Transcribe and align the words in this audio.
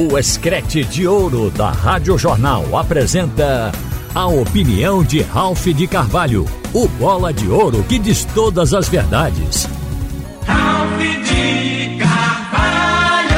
O 0.00 0.16
Escrete 0.16 0.84
de 0.84 1.08
Ouro 1.08 1.50
da 1.50 1.72
Rádio 1.72 2.16
Jornal 2.16 2.76
apresenta 2.76 3.72
a 4.14 4.28
opinião 4.28 5.02
de 5.02 5.22
Ralph 5.22 5.66
de 5.66 5.88
Carvalho, 5.88 6.46
o 6.72 6.86
bola 6.86 7.34
de 7.34 7.48
ouro 7.48 7.82
que 7.82 7.98
diz 7.98 8.24
todas 8.26 8.72
as 8.72 8.88
verdades. 8.88 9.66
Ralph 10.46 11.00
de 11.00 11.98
Carvalho! 11.98 13.32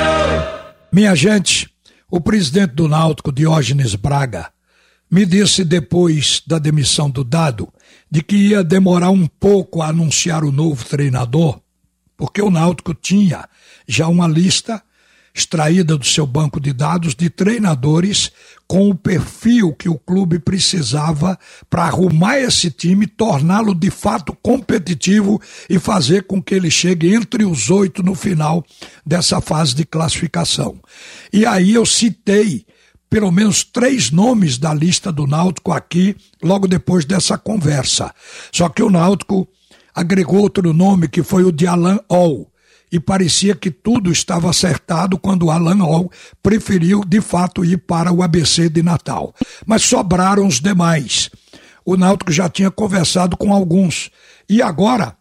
Minha 0.92 1.14
gente, 1.14 1.66
o 2.10 2.20
presidente 2.20 2.74
do 2.74 2.86
Náutico, 2.86 3.32
Diógenes 3.32 3.94
Braga, 3.94 4.50
me 5.10 5.24
disse 5.24 5.64
depois 5.64 6.42
da 6.46 6.58
demissão 6.58 7.08
do 7.08 7.24
Dado 7.24 7.72
de 8.10 8.22
que 8.22 8.36
ia 8.36 8.62
demorar 8.62 9.08
um 9.08 9.26
pouco 9.26 9.80
a 9.80 9.88
anunciar 9.88 10.44
o 10.44 10.52
novo 10.52 10.84
treinador, 10.84 11.58
porque 12.18 12.42
o 12.42 12.50
Náutico 12.50 12.92
tinha 12.92 13.48
já 13.88 14.08
uma 14.08 14.28
lista 14.28 14.82
extraída 15.34 15.96
do 15.96 16.04
seu 16.04 16.26
banco 16.26 16.60
de 16.60 16.72
dados 16.72 17.14
de 17.14 17.30
treinadores 17.30 18.30
com 18.66 18.88
o 18.88 18.94
perfil 18.94 19.72
que 19.72 19.88
o 19.88 19.98
clube 19.98 20.38
precisava 20.38 21.38
para 21.68 21.84
arrumar 21.84 22.38
esse 22.38 22.70
time, 22.70 23.06
torná-lo 23.06 23.74
de 23.74 23.90
fato 23.90 24.36
competitivo 24.42 25.40
e 25.68 25.78
fazer 25.78 26.24
com 26.24 26.42
que 26.42 26.54
ele 26.54 26.70
chegue 26.70 27.12
entre 27.12 27.44
os 27.44 27.70
oito 27.70 28.02
no 28.02 28.14
final 28.14 28.64
dessa 29.04 29.40
fase 29.40 29.74
de 29.74 29.84
classificação. 29.84 30.78
E 31.32 31.44
aí 31.44 31.74
eu 31.74 31.84
citei 31.84 32.64
pelo 33.08 33.32
menos 33.32 33.64
três 33.64 34.12
nomes 34.12 34.56
da 34.56 34.72
lista 34.72 35.10
do 35.10 35.26
Náutico 35.26 35.72
aqui, 35.72 36.14
logo 36.40 36.68
depois 36.68 37.04
dessa 37.04 37.36
conversa. 37.36 38.14
Só 38.52 38.68
que 38.68 38.84
o 38.84 38.88
Náutico 38.88 39.48
agregou 39.92 40.42
outro 40.42 40.72
nome 40.72 41.08
que 41.08 41.24
foi 41.24 41.42
o 41.42 41.50
de 41.50 41.66
Alan 41.66 41.98
All 42.08 42.49
e 42.90 42.98
parecia 42.98 43.54
que 43.54 43.70
tudo 43.70 44.10
estava 44.10 44.50
acertado 44.50 45.18
quando 45.18 45.50
Alan 45.50 45.82
Hall 45.82 46.10
preferiu 46.42 47.04
de 47.04 47.20
fato 47.20 47.64
ir 47.64 47.78
para 47.78 48.12
o 48.12 48.22
ABC 48.22 48.68
de 48.68 48.82
Natal. 48.82 49.34
Mas 49.66 49.82
sobraram 49.82 50.46
os 50.46 50.60
demais. 50.60 51.30
O 51.84 51.96
Náutico 51.96 52.32
já 52.32 52.48
tinha 52.48 52.70
conversado 52.70 53.36
com 53.36 53.52
alguns. 53.52 54.10
E 54.48 54.60
agora 54.60 55.16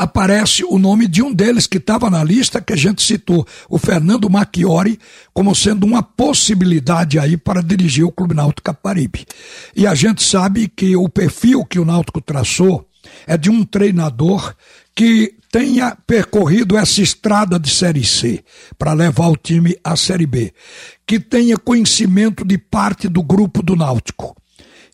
aparece 0.00 0.64
o 0.64 0.78
nome 0.78 1.06
de 1.06 1.22
um 1.22 1.30
deles 1.30 1.66
que 1.66 1.76
estava 1.76 2.08
na 2.08 2.24
lista 2.24 2.58
que 2.58 2.72
a 2.72 2.76
gente 2.76 3.02
citou, 3.02 3.46
o 3.68 3.76
Fernando 3.76 4.30
Macchiori, 4.30 4.98
como 5.34 5.54
sendo 5.54 5.84
uma 5.84 6.02
possibilidade 6.02 7.18
aí 7.18 7.36
para 7.36 7.62
dirigir 7.62 8.04
o 8.06 8.10
Clube 8.10 8.34
Náutico 8.34 8.62
Caparibe. 8.62 9.26
E 9.76 9.86
a 9.86 9.94
gente 9.94 10.22
sabe 10.22 10.68
que 10.68 10.96
o 10.96 11.06
perfil 11.06 11.66
que 11.66 11.78
o 11.78 11.84
Náutico 11.84 12.18
traçou 12.22 12.89
é 13.26 13.36
de 13.36 13.50
um 13.50 13.64
treinador 13.64 14.54
que 14.94 15.34
tenha 15.50 15.96
percorrido 16.06 16.76
essa 16.76 17.02
estrada 17.02 17.58
de 17.58 17.70
Série 17.70 18.04
C 18.04 18.44
para 18.78 18.92
levar 18.92 19.28
o 19.28 19.36
time 19.36 19.76
à 19.82 19.96
Série 19.96 20.26
B, 20.26 20.52
que 21.06 21.18
tenha 21.18 21.56
conhecimento 21.56 22.44
de 22.44 22.56
parte 22.56 23.08
do 23.08 23.22
grupo 23.22 23.62
do 23.62 23.74
Náutico 23.74 24.36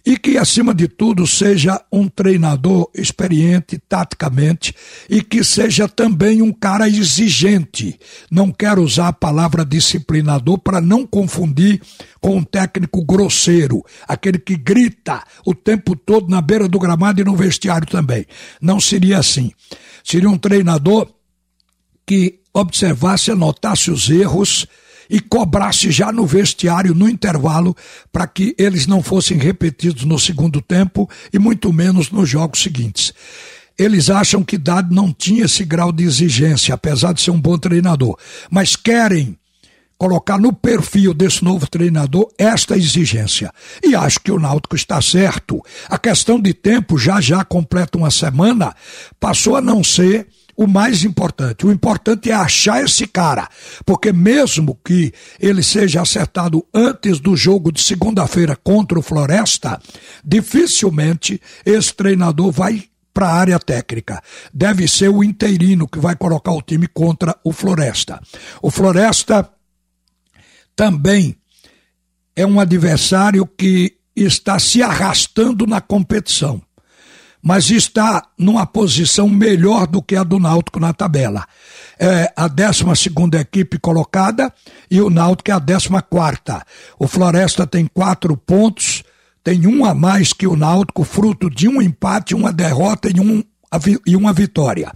e 0.06 0.16
que, 0.16 0.38
acima 0.38 0.72
de 0.72 0.86
tudo, 0.86 1.26
seja 1.26 1.84
um 1.92 2.06
treinador 2.06 2.88
experiente 2.94 3.76
taticamente 3.88 4.72
e 5.10 5.20
que 5.20 5.42
seja 5.42 5.88
também 5.88 6.40
um 6.40 6.52
cara 6.52 6.88
exigente. 6.88 7.98
Não 8.30 8.52
quero 8.52 8.84
usar 8.84 9.08
a 9.08 9.12
palavra 9.12 9.64
disciplinador 9.64 10.58
para 10.58 10.80
não 10.80 11.04
confundir 11.04 11.82
com 12.20 12.36
um 12.36 12.44
técnico 12.44 13.04
grosseiro, 13.04 13.84
aquele 14.06 14.38
que 14.38 14.56
grita 14.56 15.24
o 15.44 15.52
tempo 15.52 15.96
todo 15.96 16.28
na 16.28 16.40
beira 16.40 16.68
do 16.68 16.78
gramado 16.78 17.20
e 17.20 17.24
no 17.24 17.34
vestiário 17.34 17.88
também. 17.88 18.24
Não 18.60 18.78
seria 18.78 19.18
assim. 19.18 19.50
Seria 20.04 20.30
um 20.30 20.38
treinador 20.38 21.08
que 22.06 22.38
observasse, 22.54 23.32
anotasse 23.32 23.90
os 23.90 24.08
erros 24.08 24.68
e 25.08 25.20
cobrasse 25.20 25.90
já 25.90 26.10
no 26.12 26.26
vestiário, 26.26 26.94
no 26.94 27.08
intervalo, 27.08 27.76
para 28.12 28.26
que 28.26 28.54
eles 28.58 28.86
não 28.86 29.02
fossem 29.02 29.38
repetidos 29.38 30.04
no 30.04 30.18
segundo 30.18 30.60
tempo 30.60 31.08
e 31.32 31.38
muito 31.38 31.72
menos 31.72 32.10
nos 32.10 32.28
jogos 32.28 32.62
seguintes. 32.62 33.12
Eles 33.78 34.08
acham 34.08 34.42
que 34.42 34.56
Dado 34.56 34.94
não 34.94 35.12
tinha 35.12 35.44
esse 35.44 35.64
grau 35.64 35.92
de 35.92 36.04
exigência, 36.04 36.74
apesar 36.74 37.12
de 37.12 37.20
ser 37.20 37.30
um 37.30 37.40
bom 37.40 37.58
treinador, 37.58 38.18
mas 38.50 38.74
querem 38.74 39.38
colocar 39.98 40.38
no 40.38 40.52
perfil 40.52 41.14
desse 41.14 41.42
novo 41.42 41.66
treinador 41.68 42.28
esta 42.38 42.76
exigência. 42.76 43.50
E 43.82 43.94
acho 43.94 44.20
que 44.20 44.30
o 44.30 44.38
Náutico 44.38 44.76
está 44.76 45.00
certo. 45.00 45.62
A 45.88 45.98
questão 45.98 46.40
de 46.40 46.52
tempo, 46.52 46.98
já 46.98 47.20
já 47.20 47.44
completa 47.44 47.98
uma 47.98 48.10
semana, 48.10 48.74
passou 49.18 49.56
a 49.56 49.60
não 49.60 49.82
ser 49.82 50.26
o 50.56 50.66
mais 50.66 51.04
importante. 51.04 51.66
O 51.66 51.72
importante 51.72 52.30
é 52.30 52.34
achar 52.34 52.82
esse 52.82 53.06
cara, 53.06 53.48
porque 53.84 54.12
mesmo 54.12 54.78
que 54.84 55.12
ele 55.38 55.62
seja 55.62 56.00
acertado 56.00 56.66
antes 56.72 57.20
do 57.20 57.36
jogo 57.36 57.70
de 57.70 57.82
segunda-feira 57.82 58.56
contra 58.56 58.98
o 58.98 59.02
Floresta, 59.02 59.80
dificilmente 60.24 61.40
esse 61.64 61.94
treinador 61.94 62.50
vai 62.50 62.84
para 63.12 63.28
a 63.28 63.34
área 63.34 63.58
técnica. 63.58 64.22
Deve 64.52 64.86
ser 64.88 65.08
o 65.08 65.22
interino 65.22 65.88
que 65.88 65.98
vai 65.98 66.16
colocar 66.16 66.52
o 66.52 66.62
time 66.62 66.86
contra 66.86 67.36
o 67.44 67.52
Floresta. 67.52 68.20
O 68.60 68.70
Floresta 68.70 69.48
também 70.74 71.36
é 72.34 72.46
um 72.46 72.60
adversário 72.60 73.46
que 73.46 73.96
está 74.14 74.58
se 74.58 74.82
arrastando 74.82 75.66
na 75.66 75.80
competição 75.80 76.65
mas 77.46 77.70
está 77.70 78.26
numa 78.36 78.66
posição 78.66 79.28
melhor 79.28 79.86
do 79.86 80.02
que 80.02 80.16
a 80.16 80.24
do 80.24 80.36
Náutico 80.36 80.80
na 80.80 80.92
tabela. 80.92 81.46
É 81.96 82.32
a 82.34 82.48
12 82.48 82.82
equipe 83.40 83.78
colocada 83.78 84.52
e 84.90 85.00
o 85.00 85.08
Náutico 85.08 85.52
é 85.52 85.54
a 85.54 85.60
14. 85.60 85.88
O 86.98 87.06
Floresta 87.06 87.64
tem 87.64 87.86
quatro 87.86 88.36
pontos, 88.36 89.04
tem 89.44 89.64
um 89.64 89.84
a 89.84 89.94
mais 89.94 90.32
que 90.32 90.44
o 90.44 90.56
Náutico, 90.56 91.04
fruto 91.04 91.48
de 91.48 91.68
um 91.68 91.80
empate, 91.80 92.34
uma 92.34 92.52
derrota 92.52 93.08
e, 93.08 93.20
um, 93.20 93.44
e 94.04 94.16
uma 94.16 94.32
vitória. 94.32 94.90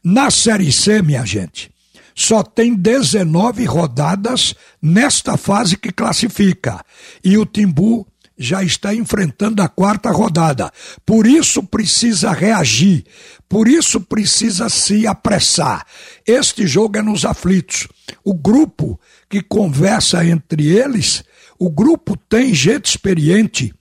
Na 0.00 0.30
Série 0.30 0.70
C, 0.70 1.02
minha 1.02 1.26
gente, 1.26 1.72
só 2.14 2.44
tem 2.44 2.72
19 2.72 3.64
rodadas 3.64 4.54
nesta 4.80 5.36
fase 5.36 5.76
que 5.76 5.90
classifica. 5.90 6.84
E 7.24 7.36
o 7.36 7.44
Timbu 7.44 8.06
já 8.36 8.62
está 8.62 8.94
enfrentando 8.94 9.62
a 9.62 9.68
quarta 9.68 10.10
rodada. 10.10 10.70
Por 11.04 11.26
isso 11.26 11.62
precisa 11.62 12.32
reagir, 12.32 13.04
por 13.48 13.68
isso 13.68 14.00
precisa 14.00 14.68
se 14.68 15.06
apressar. 15.06 15.86
Este 16.26 16.66
jogo 16.66 16.98
é 16.98 17.02
nos 17.02 17.24
aflitos. 17.24 17.88
O 18.24 18.34
grupo 18.34 18.98
que 19.28 19.40
conversa 19.40 20.24
entre 20.24 20.68
eles, 20.68 21.22
o 21.58 21.70
grupo 21.70 22.16
tem 22.16 22.54
gente 22.54 22.86
experiente 22.86 23.72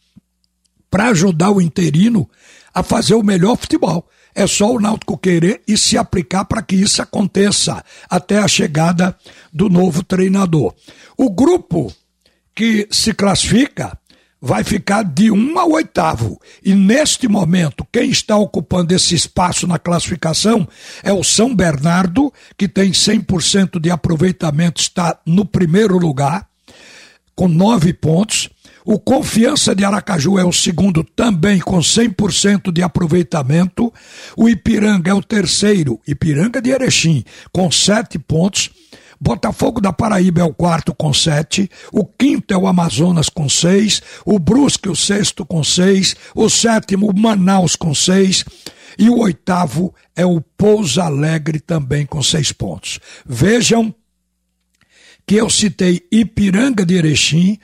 para 0.89 1.07
ajudar 1.07 1.51
o 1.51 1.61
interino 1.61 2.29
a 2.73 2.83
fazer 2.83 3.15
o 3.15 3.23
melhor 3.23 3.57
futebol. 3.57 4.07
É 4.35 4.47
só 4.47 4.71
o 4.71 4.79
Náutico 4.79 5.17
querer 5.17 5.61
e 5.67 5.77
se 5.77 5.97
aplicar 5.97 6.45
para 6.45 6.61
que 6.61 6.75
isso 6.75 7.01
aconteça 7.01 7.83
até 8.09 8.39
a 8.39 8.47
chegada 8.47 9.15
do 9.51 9.69
novo 9.69 10.03
treinador. 10.03 10.73
O 11.15 11.29
grupo 11.29 11.93
que 12.55 12.87
se 12.91 13.13
classifica 13.13 13.97
vai 14.45 14.61
ficar 14.61 15.03
de 15.03 15.31
um 15.31 15.57
ao 15.57 15.71
oitavo. 15.71 16.37
E 16.61 16.75
neste 16.75 17.29
momento, 17.29 17.87
quem 17.89 18.09
está 18.09 18.35
ocupando 18.35 18.93
esse 18.93 19.15
espaço 19.15 19.65
na 19.65 19.79
classificação 19.79 20.67
é 21.01 21.13
o 21.13 21.23
São 21.23 21.55
Bernardo, 21.55 22.31
que 22.57 22.67
tem 22.67 22.91
100% 22.91 23.79
de 23.79 23.89
aproveitamento, 23.89 24.81
está 24.81 25.17
no 25.25 25.45
primeiro 25.45 25.97
lugar, 25.97 26.45
com 27.33 27.47
nove 27.47 27.93
pontos. 27.93 28.49
O 28.83 28.99
Confiança 28.99 29.73
de 29.73 29.85
Aracaju 29.85 30.37
é 30.37 30.43
o 30.43 30.51
segundo, 30.51 31.05
também 31.05 31.61
com 31.61 31.79
100% 31.79 32.69
de 32.69 32.83
aproveitamento. 32.83 33.93
O 34.35 34.49
Ipiranga 34.49 35.11
é 35.11 35.13
o 35.13 35.23
terceiro, 35.23 36.01
Ipiranga 36.05 36.61
de 36.61 36.69
Erechim, 36.69 37.23
com 37.53 37.71
sete 37.71 38.19
pontos. 38.19 38.71
Botafogo 39.23 39.79
da 39.79 39.93
Paraíba 39.93 40.41
é 40.41 40.43
o 40.43 40.53
quarto 40.53 40.93
com 40.93 41.13
sete, 41.13 41.71
o 41.93 42.05
quinto 42.05 42.53
é 42.53 42.57
o 42.57 42.67
Amazonas 42.67 43.29
com 43.29 43.47
seis, 43.47 44.01
o 44.25 44.37
Brusque 44.37 44.89
o 44.89 44.95
sexto 44.97 45.45
com 45.45 45.63
seis, 45.63 46.13
o 46.35 46.49
sétimo 46.49 47.09
Manaus 47.15 47.77
com 47.77 47.95
seis 47.95 48.43
e 48.99 49.09
o 49.09 49.19
oitavo 49.19 49.95
é 50.13 50.25
o 50.25 50.41
Pouso 50.41 50.99
Alegre 50.99 51.61
também 51.61 52.05
com 52.05 52.21
seis 52.21 52.51
pontos. 52.51 52.99
Vejam 53.25 53.95
que 55.25 55.35
eu 55.35 55.49
citei 55.49 56.05
Ipiranga 56.11 56.85
de 56.85 56.95
Erechim, 56.95 57.57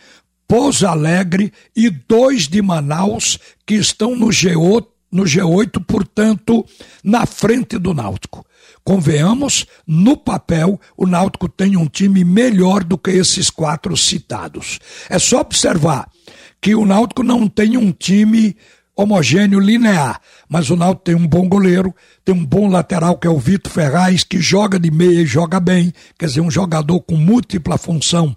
Pouso 0.48 0.88
Alegre 0.88 1.52
e 1.76 1.90
dois 1.90 2.48
de 2.48 2.62
Manaus 2.62 3.38
que 3.66 3.76
estão 3.76 4.16
no 4.16 4.28
G8, 4.28 4.88
no 5.12 5.24
G8, 5.24 5.84
portanto, 5.86 6.66
na 7.04 7.26
frente 7.26 7.78
do 7.78 7.94
Náutico. 7.94 8.46
Convenhamos, 8.84 9.66
no 9.86 10.18
papel, 10.18 10.80
o 10.98 11.06
Náutico 11.06 11.48
tem 11.48 11.78
um 11.78 11.86
time 11.86 12.24
melhor 12.24 12.84
do 12.84 12.98
que 12.98 13.12
esses 13.12 13.50
quatro 13.50 13.96
citados. 13.96 14.80
É 15.10 15.20
só 15.20 15.42
observar 15.42 16.10
que 16.62 16.76
o 16.76 16.86
Náutico 16.86 17.24
não 17.24 17.48
tem 17.48 17.78
um 17.78 17.92
time 17.92 18.56
homogêneo, 19.02 19.60
linear. 19.60 20.20
Mas 20.48 20.70
o 20.70 20.76
Náutico 20.76 21.06
tem 21.06 21.16
um 21.16 21.28
bom 21.28 21.48
goleiro, 21.48 21.96
tem 22.26 22.36
um 22.36 22.46
bom 22.46 22.68
lateral 22.68 23.18
que 23.18 23.28
é 23.28 23.30
o 23.30 23.40
Vitor 23.40 23.72
Ferraz, 23.72 24.24
que 24.24 24.42
joga 24.42 24.80
de 24.80 24.92
meia 24.92 25.22
e 25.22 25.26
joga 25.26 25.60
bem, 25.60 25.94
quer 26.18 26.26
dizer, 26.26 26.42
um 26.42 26.52
jogador 26.52 27.00
com 27.02 27.16
múltipla 27.16 27.78
função 27.78 28.36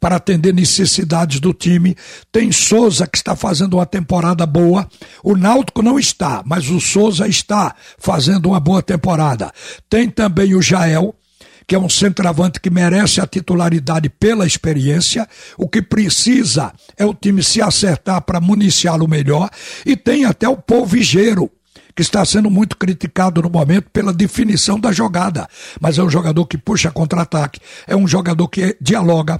para 0.00 0.16
atender 0.16 0.54
necessidades 0.54 1.40
do 1.40 1.52
time. 1.52 1.94
Tem 2.32 2.50
Souza 2.50 3.06
que 3.06 3.18
está 3.18 3.36
fazendo 3.36 3.74
uma 3.74 3.86
temporada 3.86 4.46
boa. 4.46 4.88
O 5.22 5.36
Náutico 5.36 5.82
não 5.82 5.98
está, 5.98 6.42
mas 6.46 6.70
o 6.70 6.80
Souza 6.80 7.28
está 7.28 7.74
fazendo 7.98 8.46
uma 8.46 8.60
boa 8.60 8.82
temporada. 8.82 9.52
Tem 9.90 10.08
também 10.08 10.54
o 10.54 10.62
Jael, 10.62 11.14
que 11.68 11.74
é 11.74 11.78
um 11.78 11.88
centroavante 11.88 12.58
que 12.58 12.70
merece 12.70 13.20
a 13.20 13.26
titularidade 13.26 14.08
pela 14.08 14.46
experiência. 14.46 15.28
O 15.58 15.68
que 15.68 15.82
precisa 15.82 16.72
é 16.96 17.04
o 17.04 17.12
time 17.12 17.42
se 17.42 17.60
acertar 17.60 18.22
para 18.22 18.40
municiá-lo 18.40 19.06
melhor. 19.06 19.50
E 19.84 19.94
tem 19.94 20.24
até 20.24 20.48
o 20.48 20.56
Polvigeiro, 20.56 21.50
que 21.94 22.00
está 22.00 22.24
sendo 22.24 22.48
muito 22.48 22.74
criticado 22.74 23.42
no 23.42 23.50
momento 23.50 23.90
pela 23.92 24.14
definição 24.14 24.80
da 24.80 24.90
jogada. 24.92 25.46
Mas 25.78 25.98
é 25.98 26.02
um 26.02 26.08
jogador 26.08 26.46
que 26.46 26.56
puxa 26.56 26.90
contra-ataque, 26.90 27.60
é 27.86 27.94
um 27.94 28.08
jogador 28.08 28.48
que 28.48 28.74
dialoga, 28.80 29.38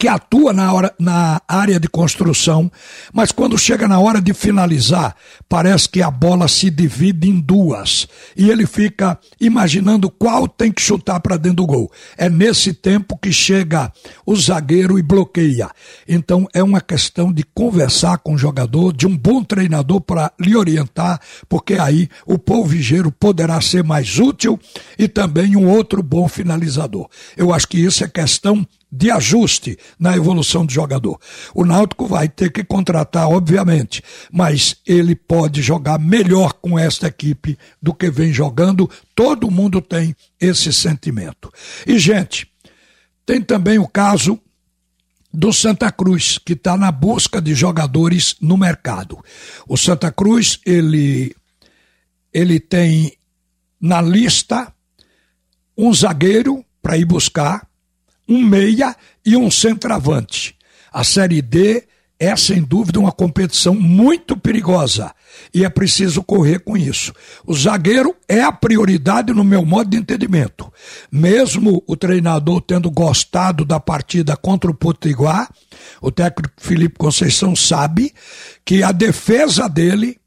que 0.00 0.08
atua 0.08 0.54
na, 0.54 0.72
hora, 0.72 0.94
na 0.98 1.42
área 1.46 1.78
de 1.78 1.86
construção, 1.86 2.72
mas 3.12 3.30
quando 3.30 3.58
chega 3.58 3.86
na 3.86 4.00
hora 4.00 4.18
de 4.18 4.32
finalizar, 4.32 5.14
parece 5.46 5.86
que 5.90 6.00
a 6.00 6.10
bola 6.10 6.48
se 6.48 6.70
divide 6.70 7.28
em 7.28 7.38
duas 7.38 8.08
e 8.34 8.48
ele 8.48 8.66
fica 8.66 9.18
imaginando 9.38 10.08
qual 10.10 10.48
tem 10.48 10.72
que 10.72 10.80
chutar 10.80 11.20
para 11.20 11.36
dentro 11.36 11.56
do 11.56 11.66
gol. 11.66 11.92
É 12.16 12.30
nesse 12.30 12.72
tempo 12.72 13.14
que 13.18 13.30
chega 13.30 13.92
o 14.24 14.34
zagueiro 14.34 14.98
e 14.98 15.02
bloqueia. 15.02 15.68
Então 16.08 16.48
é 16.54 16.62
uma 16.62 16.80
questão 16.80 17.30
de 17.30 17.44
conversar 17.54 18.16
com 18.20 18.32
o 18.32 18.38
jogador, 18.38 18.94
de 18.94 19.06
um 19.06 19.14
bom 19.14 19.44
treinador 19.44 20.00
para 20.00 20.32
lhe 20.40 20.56
orientar, 20.56 21.20
porque 21.46 21.74
aí 21.74 22.08
o 22.24 22.38
polvigeiro 22.38 23.12
poderá 23.12 23.60
ser 23.60 23.84
mais 23.84 24.18
útil 24.18 24.58
e 24.98 25.06
também 25.06 25.56
um 25.56 25.68
outro 25.68 26.02
bom 26.02 26.26
finalizador. 26.26 27.06
Eu 27.36 27.52
acho 27.52 27.68
que 27.68 27.78
isso 27.78 28.02
é 28.02 28.08
questão 28.08 28.66
de 28.90 29.10
ajuste 29.10 29.78
na 29.98 30.16
evolução 30.16 30.66
do 30.66 30.72
jogador. 30.72 31.18
O 31.54 31.64
Náutico 31.64 32.06
vai 32.06 32.28
ter 32.28 32.50
que 32.50 32.64
contratar, 32.64 33.28
obviamente, 33.28 34.02
mas 34.32 34.76
ele 34.86 35.14
pode 35.14 35.62
jogar 35.62 35.98
melhor 35.98 36.54
com 36.54 36.78
esta 36.78 37.06
equipe 37.06 37.56
do 37.80 37.94
que 37.94 38.10
vem 38.10 38.32
jogando. 38.32 38.90
Todo 39.14 39.50
mundo 39.50 39.80
tem 39.80 40.14
esse 40.40 40.72
sentimento. 40.72 41.52
E, 41.86 41.98
gente, 41.98 42.50
tem 43.24 43.40
também 43.40 43.78
o 43.78 43.86
caso 43.86 44.40
do 45.32 45.52
Santa 45.52 45.92
Cruz, 45.92 46.38
que 46.38 46.54
está 46.54 46.76
na 46.76 46.90
busca 46.90 47.40
de 47.40 47.54
jogadores 47.54 48.34
no 48.40 48.56
mercado. 48.56 49.22
O 49.68 49.76
Santa 49.76 50.10
Cruz, 50.10 50.58
ele, 50.66 51.34
ele 52.32 52.58
tem 52.58 53.12
na 53.80 54.02
lista 54.02 54.72
um 55.78 55.94
zagueiro 55.94 56.64
para 56.82 56.98
ir 56.98 57.04
buscar, 57.04 57.66
um 58.30 58.42
meia 58.42 58.96
e 59.26 59.36
um 59.36 59.50
centroavante. 59.50 60.54
A 60.92 61.02
Série 61.04 61.42
D 61.42 61.84
é, 62.20 62.36
sem 62.36 62.62
dúvida, 62.62 63.00
uma 63.00 63.10
competição 63.10 63.74
muito 63.74 64.36
perigosa 64.36 65.10
e 65.54 65.64
é 65.64 65.70
preciso 65.70 66.22
correr 66.22 66.58
com 66.58 66.76
isso. 66.76 67.14
O 67.46 67.56
zagueiro 67.56 68.14
é 68.28 68.42
a 68.42 68.52
prioridade 68.52 69.32
no 69.32 69.42
meu 69.42 69.64
modo 69.64 69.88
de 69.88 69.96
entendimento. 69.96 70.70
Mesmo 71.10 71.82
o 71.86 71.96
treinador 71.96 72.60
tendo 72.60 72.90
gostado 72.90 73.64
da 73.64 73.80
partida 73.80 74.36
contra 74.36 74.70
o 74.70 74.74
Potiguar, 74.74 75.48
o 76.02 76.12
técnico 76.12 76.52
Felipe 76.58 76.98
Conceição 76.98 77.56
sabe 77.56 78.12
que 78.66 78.82
a 78.82 78.92
defesa 78.92 79.66
dele 79.66 80.19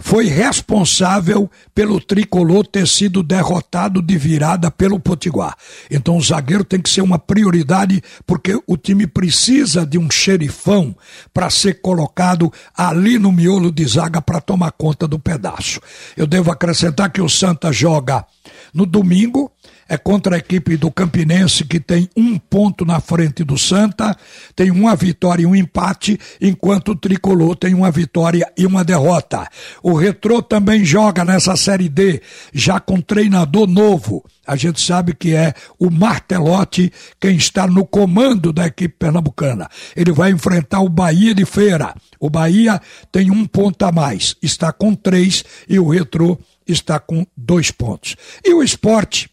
foi 0.00 0.26
responsável 0.26 1.48
pelo 1.74 2.00
tricolor 2.00 2.66
ter 2.66 2.88
sido 2.88 3.22
derrotado 3.22 4.02
de 4.02 4.16
virada 4.16 4.70
pelo 4.70 4.98
Potiguar. 4.98 5.54
Então 5.90 6.16
o 6.16 6.22
zagueiro 6.22 6.64
tem 6.64 6.80
que 6.80 6.88
ser 6.88 7.02
uma 7.02 7.18
prioridade 7.18 8.02
porque 8.26 8.58
o 8.66 8.76
time 8.76 9.06
precisa 9.06 9.86
de 9.86 9.98
um 9.98 10.10
xerifão 10.10 10.96
para 11.32 11.50
ser 11.50 11.80
colocado 11.80 12.50
ali 12.74 13.18
no 13.18 13.30
miolo 13.30 13.70
de 13.70 13.86
zaga 13.86 14.22
para 14.22 14.40
tomar 14.40 14.72
conta 14.72 15.06
do 15.06 15.18
pedaço. 15.18 15.80
Eu 16.16 16.26
devo 16.26 16.50
acrescentar 16.50 17.12
que 17.12 17.20
o 17.20 17.28
Santa 17.28 17.70
joga 17.70 18.24
no 18.72 18.86
domingo 18.86 19.52
é 19.90 19.98
contra 19.98 20.36
a 20.36 20.38
equipe 20.38 20.76
do 20.76 20.88
Campinense, 20.88 21.64
que 21.64 21.80
tem 21.80 22.08
um 22.16 22.38
ponto 22.38 22.84
na 22.84 23.00
frente 23.00 23.42
do 23.42 23.58
Santa, 23.58 24.16
tem 24.54 24.70
uma 24.70 24.94
vitória 24.94 25.42
e 25.42 25.46
um 25.46 25.56
empate, 25.56 26.16
enquanto 26.40 26.92
o 26.92 26.96
Tricolor 26.96 27.56
tem 27.56 27.74
uma 27.74 27.90
vitória 27.90 28.46
e 28.56 28.64
uma 28.64 28.84
derrota. 28.84 29.48
O 29.82 29.94
Retrô 29.94 30.40
também 30.40 30.84
joga 30.84 31.24
nessa 31.24 31.56
Série 31.56 31.88
D, 31.88 32.22
já 32.54 32.78
com 32.78 33.00
treinador 33.00 33.66
novo. 33.66 34.24
A 34.46 34.54
gente 34.54 34.80
sabe 34.80 35.12
que 35.12 35.34
é 35.34 35.54
o 35.76 35.90
Martelotti 35.90 36.92
quem 37.18 37.34
está 37.34 37.66
no 37.66 37.84
comando 37.84 38.52
da 38.52 38.68
equipe 38.68 38.94
pernambucana. 38.96 39.68
Ele 39.96 40.12
vai 40.12 40.30
enfrentar 40.30 40.82
o 40.82 40.88
Bahia 40.88 41.34
de 41.34 41.44
Feira. 41.44 41.96
O 42.20 42.30
Bahia 42.30 42.80
tem 43.10 43.28
um 43.28 43.44
ponto 43.44 43.84
a 43.84 43.90
mais, 43.90 44.36
está 44.40 44.72
com 44.72 44.94
três 44.94 45.44
e 45.68 45.80
o 45.80 45.88
Retrô 45.88 46.38
está 46.64 47.00
com 47.00 47.26
dois 47.36 47.72
pontos. 47.72 48.14
E 48.44 48.54
o 48.54 48.62
esporte 48.62 49.28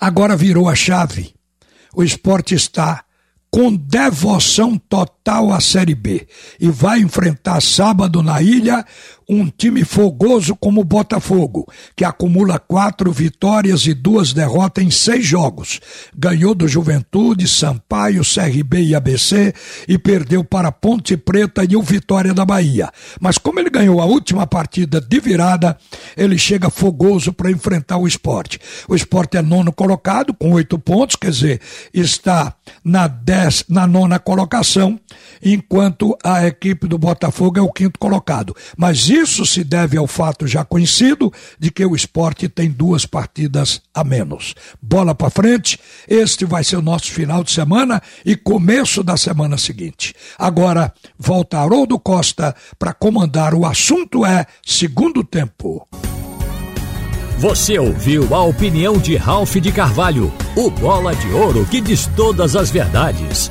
agora 0.00 0.36
virou 0.36 0.68
a 0.68 0.74
chave. 0.74 1.34
O 1.94 2.02
esporte 2.02 2.54
está 2.54 3.04
com 3.50 3.74
devoção 3.74 4.78
total 4.78 5.52
à 5.52 5.60
Série 5.60 5.94
B 5.94 6.26
e 6.58 6.70
vai 6.70 7.00
enfrentar 7.00 7.60
sábado 7.60 8.22
na 8.22 8.40
ilha 8.40 8.84
um 9.30 9.48
time 9.48 9.84
fogoso 9.84 10.56
como 10.56 10.80
o 10.80 10.84
Botafogo, 10.84 11.64
que 11.94 12.04
acumula 12.04 12.58
quatro 12.58 13.12
vitórias 13.12 13.86
e 13.86 13.94
duas 13.94 14.32
derrotas 14.32 14.84
em 14.84 14.90
seis 14.90 15.24
jogos. 15.24 15.80
Ganhou 16.16 16.52
do 16.52 16.66
Juventude, 16.66 17.46
Sampaio, 17.46 18.22
CRB 18.24 18.82
e 18.82 18.94
ABC 18.94 19.54
e 19.86 19.96
perdeu 19.96 20.42
para 20.42 20.72
Ponte 20.72 21.16
Preta 21.16 21.64
e 21.68 21.76
o 21.76 21.82
Vitória 21.82 22.34
da 22.34 22.44
Bahia. 22.44 22.90
Mas 23.20 23.38
como 23.38 23.60
ele 23.60 23.70
ganhou 23.70 24.00
a 24.00 24.04
última 24.04 24.48
partida 24.48 25.00
de 25.00 25.20
virada, 25.20 25.78
ele 26.16 26.36
chega 26.36 26.68
fogoso 26.68 27.32
para 27.32 27.52
enfrentar 27.52 27.98
o 27.98 28.08
esporte. 28.08 28.58
O 28.88 28.96
esporte 28.96 29.36
é 29.36 29.42
nono 29.42 29.72
colocado, 29.72 30.34
com 30.34 30.52
oito 30.52 30.76
pontos, 30.76 31.14
quer 31.14 31.30
dizer, 31.30 31.60
está 31.94 32.52
na, 32.84 33.06
dez, 33.06 33.64
na 33.68 33.86
nona 33.86 34.18
colocação, 34.18 34.98
enquanto 35.40 36.18
a 36.24 36.44
equipe 36.46 36.88
do 36.88 36.98
Botafogo 36.98 37.60
é 37.60 37.62
o 37.62 37.72
quinto 37.72 37.96
colocado. 37.96 38.56
Mas 38.76 39.08
isso 39.20 39.44
se 39.44 39.62
deve 39.62 39.98
ao 39.98 40.06
fato 40.06 40.46
já 40.46 40.64
conhecido 40.64 41.32
de 41.58 41.70
que 41.70 41.84
o 41.84 41.94
esporte 41.94 42.48
tem 42.48 42.70
duas 42.70 43.04
partidas 43.04 43.80
a 43.94 44.02
menos. 44.02 44.54
Bola 44.80 45.14
para 45.14 45.30
frente, 45.30 45.78
este 46.08 46.44
vai 46.44 46.64
ser 46.64 46.76
o 46.76 46.82
nosso 46.82 47.10
final 47.12 47.44
de 47.44 47.50
semana 47.50 48.02
e 48.24 48.34
começo 48.34 49.02
da 49.02 49.16
semana 49.16 49.58
seguinte. 49.58 50.14
Agora, 50.38 50.92
volta 51.18 51.58
Haroldo 51.58 51.98
Costa 51.98 52.54
para 52.78 52.94
comandar 52.94 53.54
o 53.54 53.66
assunto 53.66 54.24
é 54.24 54.46
segundo 54.64 55.22
tempo. 55.22 55.86
Você 57.38 57.78
ouviu 57.78 58.34
a 58.34 58.42
opinião 58.42 58.98
de 58.98 59.16
Ralph 59.16 59.56
de 59.56 59.72
Carvalho, 59.72 60.32
o 60.54 60.70
bola 60.70 61.14
de 61.14 61.32
ouro 61.32 61.64
que 61.64 61.80
diz 61.80 62.06
todas 62.14 62.54
as 62.54 62.70
verdades. 62.70 63.50